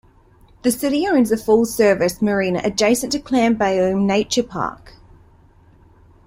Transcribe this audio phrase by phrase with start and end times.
[0.63, 4.93] The city owns a full-service marina adjacent to Clam Bayou Nature Park.